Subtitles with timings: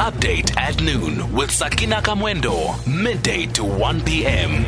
[0.00, 4.64] Update at noon with Sakina Kamwendo, midday to 1 p.m.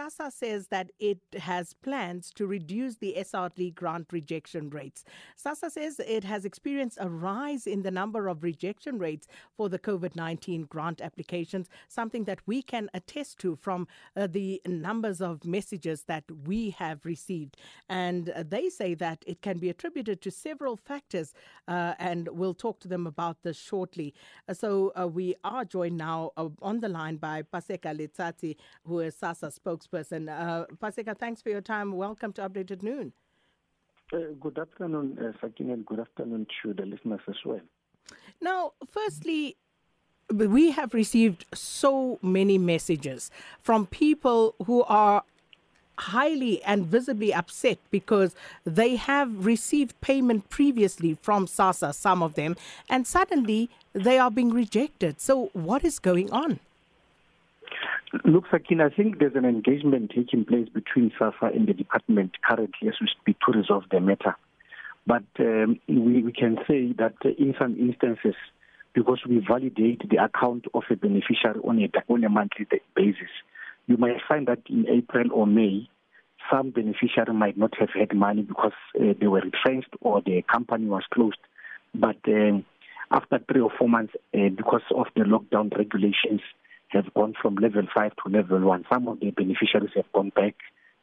[0.00, 5.04] SASSA says that it has plans to reduce the SRD grant rejection rates.
[5.36, 9.78] SASSA says it has experienced a rise in the number of rejection rates for the
[9.78, 13.86] COVID 19 grant applications, something that we can attest to from
[14.16, 17.58] uh, the numbers of messages that we have received.
[17.90, 21.34] And uh, they say that it can be attributed to several factors,
[21.68, 24.14] uh, and we'll talk to them about this shortly.
[24.48, 29.00] Uh, so uh, we are joined now uh, on the line by Paseka Letsatsi, who
[29.00, 30.28] is SASSA spokesperson spokesperson.
[30.28, 31.92] Uh, Paseka, thanks for your time.
[31.92, 33.12] Welcome to Update at Noon.
[34.12, 37.60] Uh, good afternoon, uh, Sakina, and good afternoon to the listeners as well.
[38.40, 39.56] Now, firstly,
[40.32, 43.30] we have received so many messages
[43.60, 45.22] from people who are
[45.98, 52.56] highly and visibly upset because they have received payment previously from SASSA, some of them,
[52.88, 55.20] and suddenly they are being rejected.
[55.20, 56.58] So, what is going on?
[58.24, 62.88] Look, Sakin, I think there's an engagement taking place between SASSA and the department currently
[62.88, 64.36] as we speak to resolve the matter.
[65.06, 68.34] But um, we, we can say that in some instances,
[68.94, 73.30] because we validate the account of a beneficiary on a, on a monthly basis,
[73.86, 75.88] you might find that in April or May,
[76.50, 80.86] some beneficiary might not have had money because uh, they were retrenched or the company
[80.86, 81.38] was closed.
[81.94, 82.64] But um,
[83.12, 86.40] after three or four months, uh, because of the lockdown regulations,
[86.92, 88.86] have gone from level 5 to level 1.
[88.92, 90.54] Some of the beneficiaries have gone back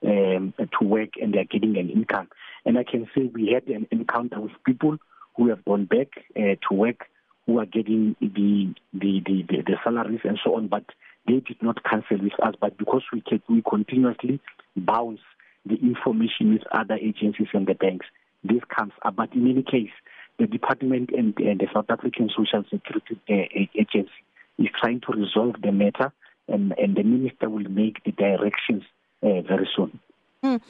[0.05, 2.29] um, to work and they are getting an income.
[2.65, 4.97] And I can say we had an encounter with people
[5.35, 7.05] who have gone back uh, to work
[7.45, 10.83] who are getting the the, the the the salaries and so on, but
[11.25, 12.55] they did not cancel with us.
[12.59, 14.39] But because we kept, we continuously
[14.75, 15.21] bounce
[15.65, 18.05] the information with other agencies and the banks,
[18.43, 19.15] this comes up.
[19.15, 19.91] But in any case,
[20.39, 24.11] the department and, and the South African Social Security uh, Agency
[24.57, 26.11] is trying to resolve the matter,
[26.47, 28.83] and, and the minister will make the directions
[29.23, 29.99] uh, very soon.
[30.43, 30.61] Mm.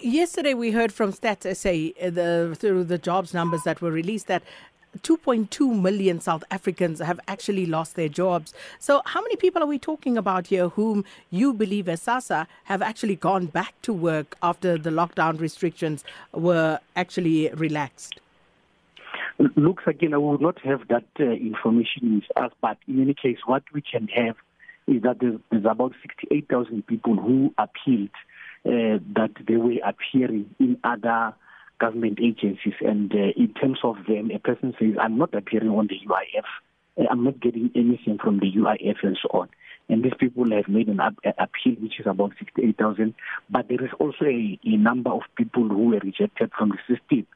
[0.00, 4.26] Yesterday, we heard from Stats SA uh, the, through the jobs numbers that were released
[4.26, 4.42] that
[5.00, 8.52] 2.2 million South Africans have actually lost their jobs.
[8.78, 12.82] So, how many people are we talking about here whom you believe as SASSA have
[12.82, 18.21] actually gone back to work after the lockdown restrictions were actually relaxed?
[19.56, 23.38] Looks again, I will not have that uh, information with us, but in any case,
[23.46, 24.36] what we can have
[24.86, 28.10] is that there's, there's about 68,000 people who appealed
[28.64, 31.34] uh, that they were appearing in other
[31.80, 32.74] government agencies.
[32.80, 36.44] And uh, in terms of them, a person says, I'm not appearing on the UIF.
[36.96, 39.48] Uh, I'm not getting anything from the UIF and so on.
[39.88, 43.14] And these people have made an appeal, which is about 68,000.
[43.50, 47.26] But there is also a, a number of people who were rejected from the system.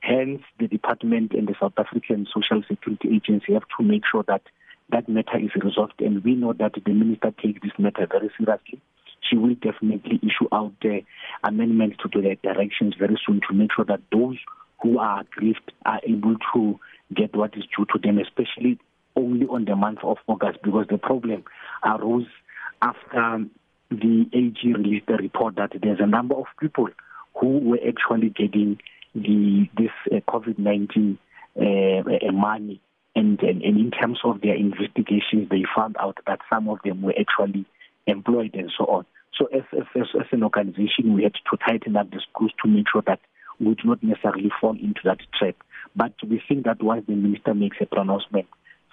[0.00, 4.42] Hence, the department and the South African Social Security Agency have to make sure that
[4.90, 6.00] that matter is resolved.
[6.00, 8.80] And we know that the minister takes this matter very seriously.
[9.28, 11.00] She will definitely issue out uh,
[11.42, 14.36] amendments to the directions very soon to make sure that those
[14.82, 16.78] who are aggrieved are able to
[17.14, 18.78] get what is due to them, especially
[19.16, 21.42] only on the month of August, because the problem
[21.84, 22.26] arose
[22.82, 23.46] after
[23.90, 26.88] the AG released the report that there's a number of people
[27.40, 28.78] who were actually getting
[29.22, 31.18] the this uh, COVID-19
[31.58, 32.80] uh, money.
[33.14, 37.00] And, and, and in terms of their investigations, they found out that some of them
[37.00, 37.64] were actually
[38.06, 39.06] employed and so on.
[39.38, 42.86] So as, as, as an organization, we had to tighten up the screws to make
[42.92, 43.20] sure that
[43.58, 45.56] we do not necessarily fall into that trap.
[45.94, 48.46] But we think that once the minister makes a pronouncement,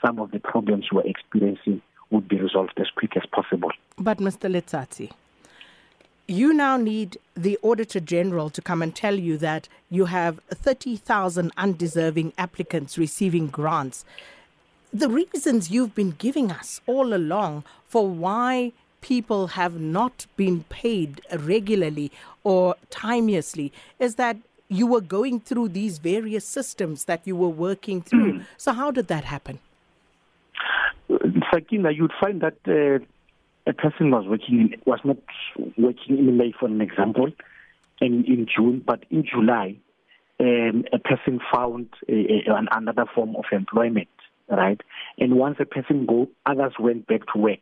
[0.05, 3.71] some of the problems we're experiencing would be resolved as quick as possible.
[3.97, 4.49] But Mr.
[4.49, 5.11] Letsatsi,
[6.27, 11.51] you now need the Auditor General to come and tell you that you have 30,000
[11.57, 14.05] undeserving applicants receiving grants.
[14.93, 21.19] The reasons you've been giving us all along for why people have not been paid
[21.37, 22.11] regularly
[22.43, 24.37] or timeously is that
[24.69, 28.33] you were going through these various systems that you were working through.
[28.33, 28.45] Mm.
[28.57, 29.59] So, how did that happen?
[31.51, 33.03] Sakina, you'd find that uh,
[33.65, 35.17] a person was working in, was not
[35.77, 37.31] working in May for an example
[38.01, 39.75] and in June but in July
[40.39, 44.09] um, a person found a, a, another form of employment
[44.49, 44.81] right?
[45.17, 47.59] And once a person go others went back to work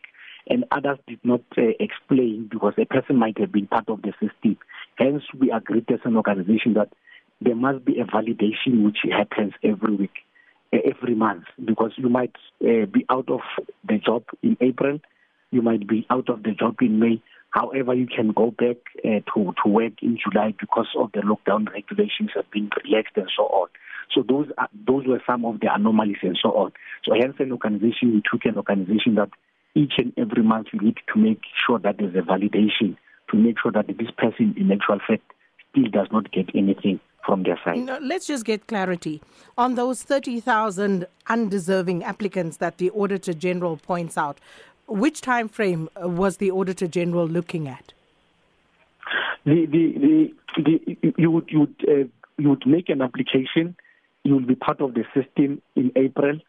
[0.48, 4.12] and others did not uh, explain because a person might have been part of the
[4.14, 4.58] system.
[4.98, 6.90] Hence we agreed as an organization that
[7.40, 10.14] there must be a validation which happens every week
[10.74, 13.42] uh, every month because you might uh, be out of
[13.88, 15.00] the job in April
[15.52, 17.22] you might be out of the job in May.
[17.52, 21.72] However, you can go back uh, to to work in July because of the lockdown
[21.72, 23.68] regulations have been relaxed and so on.
[24.14, 26.72] So those are, those were some of the anomalies and so on.
[27.04, 29.30] So hence an organization, we took an organization that
[29.76, 32.98] each and every month we need to make sure that there's a validation
[33.30, 35.24] to make sure that this person in actual fact
[35.72, 37.78] still does not get anything from their side.
[38.02, 39.22] Let's just get clarity
[39.58, 44.40] on those 30,000 undeserving applicants that the Auditor General points out.
[44.92, 47.94] Which time frame uh, was the Auditor General looking at?
[49.46, 52.08] The, the, the, the, you would, you, would, uh,
[52.38, 53.78] you would make an application,
[54.24, 56.40] you will be part of the system in April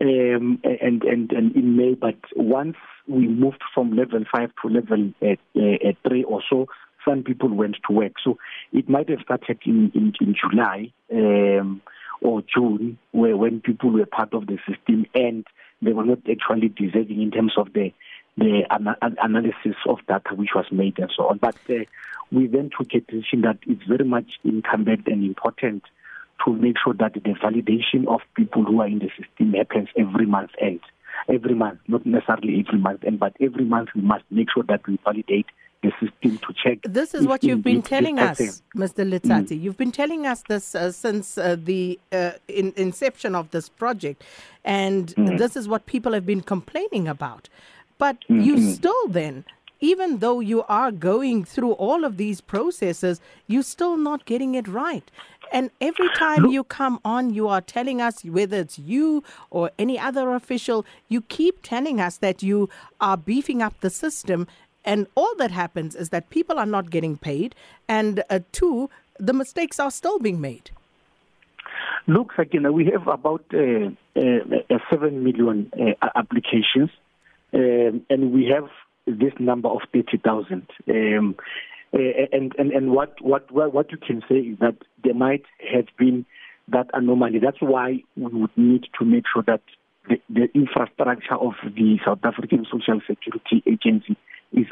[0.00, 2.76] um, and, and, and in May, but once
[3.08, 6.66] we moved from level 5 to level uh, uh, 3 or so,
[7.04, 8.12] some people went to work.
[8.22, 8.38] So
[8.72, 11.82] it might have started in, in, in July um,
[12.20, 15.44] or June, where when people were part of the system and
[15.82, 17.92] they were not actually deserving in terms of the
[18.36, 21.38] the ana- analysis of data which was made and so on.
[21.38, 21.84] But uh,
[22.30, 25.82] we then took a decision that it's very much incumbent and important
[26.44, 30.26] to make sure that the validation of people who are in the system happens every
[30.26, 30.80] month end.
[31.28, 34.86] Every month, not necessarily every month end, but every month we must make sure that
[34.86, 35.46] we validate
[35.82, 36.78] the system to check.
[36.82, 38.38] This is what you've been telling us,
[38.74, 39.08] Mr.
[39.08, 39.56] Letsatsi.
[39.58, 39.62] Mm.
[39.62, 44.24] You've been telling us this uh, since uh, the uh, in, inception of this project,
[44.64, 45.38] and mm.
[45.38, 47.48] this is what people have been complaining about.
[47.98, 48.40] But mm-hmm.
[48.40, 49.44] you still then,
[49.80, 54.66] even though you are going through all of these processes, you're still not getting it
[54.66, 55.08] right.
[55.52, 56.52] And every time Look.
[56.52, 61.22] you come on, you are telling us, whether it's you or any other official, you
[61.22, 62.68] keep telling us that you
[63.00, 64.46] are beefing up the system
[64.84, 67.54] and all that happens is that people are not getting paid,
[67.88, 70.70] and uh, two, the mistakes are still being made.
[72.06, 76.90] Look, Sakina, we have about uh, uh, 7 million uh, applications,
[77.52, 78.68] um, and we have
[79.06, 80.66] this number of 30,000.
[80.88, 81.34] Um,
[81.92, 81.98] uh,
[82.32, 86.24] and and, and what, what, what you can say is that there might have been
[86.68, 87.38] that anomaly.
[87.38, 89.62] That's why we would need to make sure that
[90.08, 94.16] the, the infrastructure of the South African Social Security Agency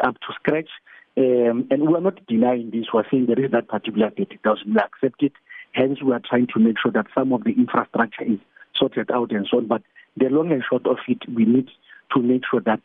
[0.03, 0.69] up to scratch.
[1.17, 2.87] Um, and we are not denying this.
[2.93, 4.75] We are saying there is that particular 30,000.
[4.75, 5.33] We accept it.
[5.73, 8.39] Hence, we are trying to make sure that some of the infrastructure is
[8.75, 9.67] sorted out and so on.
[9.67, 9.83] But
[10.17, 11.69] the long and short of it, we need
[12.15, 12.81] to make sure that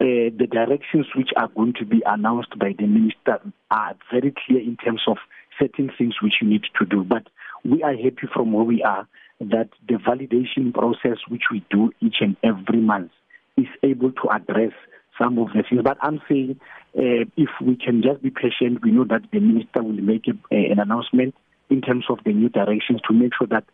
[0.00, 3.40] uh, the directions which are going to be announced by the minister
[3.70, 5.18] are very clear in terms of
[5.58, 7.04] certain things which you need to do.
[7.04, 7.28] But
[7.64, 9.06] we are happy from where we are
[9.40, 13.10] that the validation process which we do each and every month
[13.56, 14.72] is able to address
[15.18, 15.82] some of the things.
[15.82, 16.60] But I'm saying
[16.96, 20.54] uh, if we can just be patient, we know that the minister will make a,
[20.54, 21.34] an announcement
[21.70, 23.64] in terms of the new directions to make sure that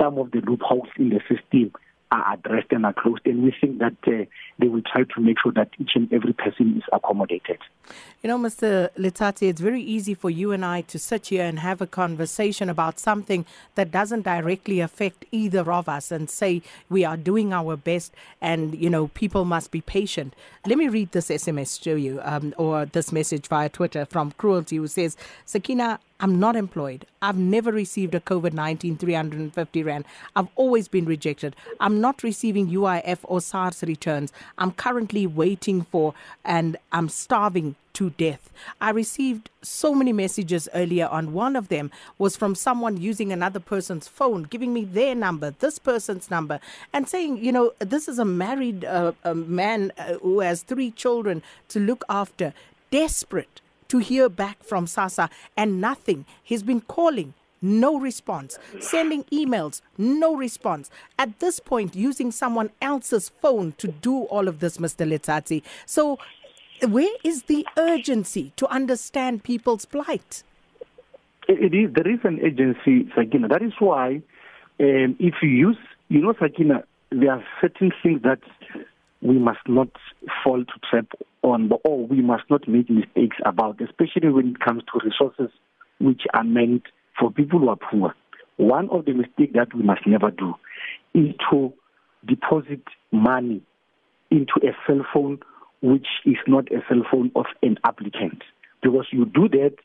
[0.00, 1.72] some of the loopholes in the system
[2.10, 3.22] are addressed and are closed.
[3.24, 4.24] And we think that uh,
[4.58, 7.58] they will try to make sure that each and every person is accommodated.
[8.22, 8.90] You know, Mr.
[8.98, 12.68] Letsatsi, it's very easy for you and I to sit here and have a conversation
[12.68, 13.46] about something
[13.76, 18.76] that doesn't directly affect either of us and say we are doing our best and,
[18.76, 20.34] you know, people must be patient.
[20.66, 24.76] Let me read this SMS to you um, or this message via Twitter from Cruelty
[24.76, 27.06] who says, Sakina, I'm not employed.
[27.22, 30.04] I've never received a COVID 19 350 Rand.
[30.34, 31.54] I've always been rejected.
[31.78, 34.32] I'm not receiving UIF or SARS returns.
[34.58, 38.52] I'm currently waiting for and I'm starving to death.
[38.78, 41.32] I received so many messages earlier on.
[41.32, 45.78] One of them was from someone using another person's phone, giving me their number, this
[45.78, 46.60] person's number,
[46.92, 50.90] and saying, you know, this is a married uh, a man uh, who has three
[50.90, 52.52] children to look after,
[52.90, 56.26] desperate to hear back from SASSA, and nothing.
[56.42, 58.58] He's been calling, no response.
[58.80, 60.90] Sending emails, no response.
[61.18, 65.08] At this point, using someone else's phone to do all of this, Mr.
[65.08, 65.62] Letsatsi.
[65.86, 66.18] So,
[66.82, 70.42] where is the urgency to understand people's plight?
[71.48, 71.94] It is.
[71.94, 73.48] There is an agency, Sakina.
[73.48, 74.22] That is why,
[74.80, 75.78] um, if you use,
[76.08, 78.40] you know, Sakina, there are certain things that
[79.22, 79.88] we must not
[80.42, 81.06] fall to trap
[81.42, 85.50] on, or we must not make mistakes about, especially when it comes to resources
[86.00, 86.82] which are meant
[87.18, 88.14] for people who are poor.
[88.56, 90.54] One of the mistakes that we must never do
[91.14, 91.72] is to
[92.26, 93.62] deposit money
[94.30, 95.38] into a cell phone
[95.82, 98.42] which is not a cell phone of an applicant.
[98.82, 99.76] Because you do that,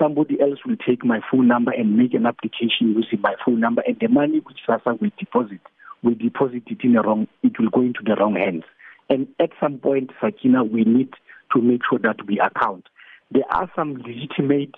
[0.00, 3.82] somebody else will take my phone number and make an application using my phone number,
[3.86, 5.60] and the money which SASSA will deposit
[6.02, 8.64] will deposit it in the wrong, it will go into the wrong hands.
[9.10, 11.12] And at some point, Sakina, we need
[11.52, 12.86] to make sure that we account.
[13.30, 14.74] There are some legitimate,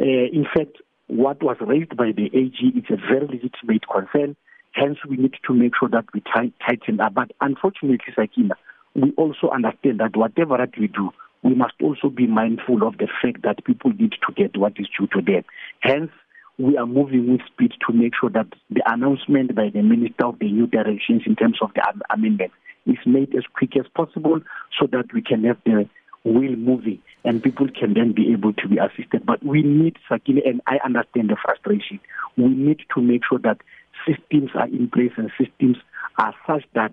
[0.00, 0.78] uh, in fact,
[1.08, 4.36] what was raised by the AG is a very legitimate concern.
[4.72, 7.14] Hence, we need to make sure that we tighten up.
[7.14, 8.54] But unfortunately, Sakina,
[8.94, 11.10] we also understand that whatever that we do,
[11.42, 14.88] we must also be mindful of the fact that people need to get what is
[14.98, 15.44] due to them.
[15.80, 16.10] Hence,
[16.58, 20.38] we are moving with speed to make sure that the announcement by the Minister of
[20.38, 22.52] the New Directions in terms of the amendment
[22.86, 24.40] is made as quick as possible
[24.78, 25.88] so that we can have the
[26.24, 29.24] wheel moving and people can then be able to be assisted.
[29.24, 31.98] But we need, Sakile, and I understand the frustration,
[32.36, 33.58] we need to make sure that
[34.06, 35.76] systems are in place and systems
[36.18, 36.92] are such that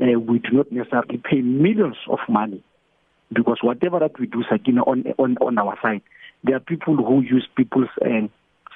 [0.00, 2.62] uh, we do not necessarily pay millions of money
[3.32, 6.02] because whatever that we do, Sakina, on on on our side,
[6.44, 8.26] there are people who use people's uh,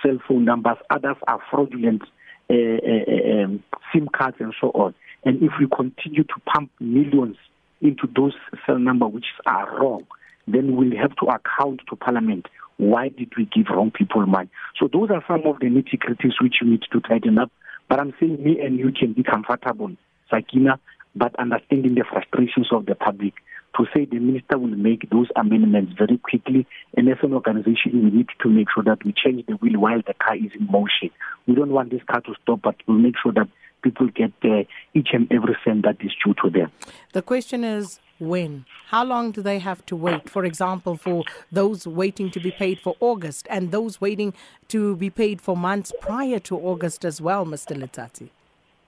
[0.02, 0.76] cell phone numbers.
[0.90, 2.02] Others are fraudulent
[2.50, 3.62] uh, uh, um,
[3.92, 4.94] SIM cards and so on.
[5.24, 7.36] And if we continue to pump millions
[7.80, 8.34] into those
[8.66, 10.06] cell numbers which are wrong,
[10.46, 14.50] then we'll have to account to Parliament why did we give wrong people money.
[14.80, 17.50] So those are some of the nitty gritties which we need to tighten up.
[17.88, 19.92] But I'm saying me and you can be comfortable,
[20.30, 20.80] Sakina,
[21.14, 23.34] but understanding the frustrations of the public
[23.76, 26.66] to say the minister will make those amendments very quickly.
[26.96, 30.00] And as an organization, we need to make sure that we change the wheel while
[30.06, 31.10] the car is in motion.
[31.46, 33.48] We don't want this car to stop, but we'll make sure that
[33.82, 36.70] people get uh, each and every cent that is due to them.
[37.12, 38.64] The question is when?
[38.88, 40.30] How long do they have to wait?
[40.30, 44.32] For example, for those waiting to be paid for August and those waiting
[44.68, 47.76] to be paid for months prior to August as well, Mr.
[47.76, 48.30] Letsatsi?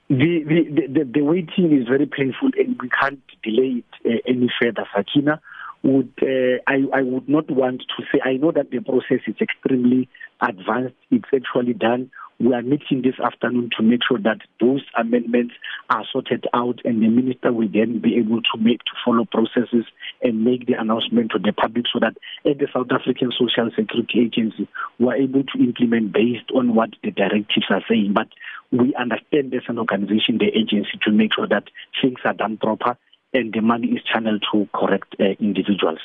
[0.08, 4.48] The, the, the, the waiting is very painful and we can't delay it uh, any
[4.60, 5.40] further, Sakina.
[5.82, 9.34] Would, uh, I, I would not want to say, I know that the process is
[9.40, 10.08] extremely
[10.40, 10.94] advanced.
[11.10, 12.10] It's actually done.
[12.38, 15.55] We are meeting this afternoon to make sure that those amendments
[15.88, 19.87] are sorted out and the minister will then be able to make to follow processes
[20.23, 24.21] and make the announcement to the public so that at the South African Social Security
[24.21, 28.12] Agency we are able to implement based on what the directives are saying.
[28.12, 28.28] But
[28.71, 31.64] we understand as an organization, the agency, to make sure that
[32.02, 32.99] things are done proper
[33.33, 36.00] and the money is channeled to correct uh, individuals.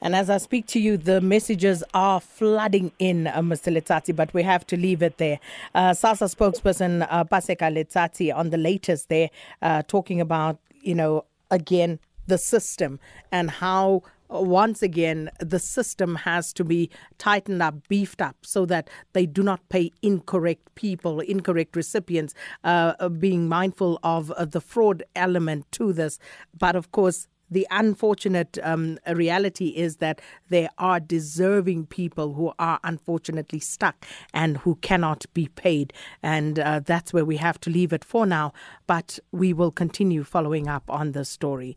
[0.00, 3.74] And as I speak to you, the messages are flooding in, uh, Mr.
[3.74, 5.40] Letsatsi, but we have to leave it there.
[5.74, 9.30] Uh, SASSA spokesperson uh, Paseka Letsatsi on the latest there,
[9.62, 12.98] uh, talking about, you know, again, the system
[13.30, 18.90] and how once again, the system has to be tightened up, beefed up, so that
[19.12, 25.04] they do not pay incorrect people, incorrect recipients, uh, being mindful of uh, the fraud
[25.14, 26.18] element to this.
[26.58, 32.80] But of course, the unfortunate um, reality is that there are deserving people who are
[32.84, 35.92] unfortunately stuck and who cannot be paid.
[36.22, 38.52] And uh, that's where we have to leave it for now.
[38.86, 41.76] But we will continue following up on the story.